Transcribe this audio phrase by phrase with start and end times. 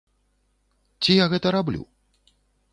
[1.07, 1.83] Ці я гэта раблю?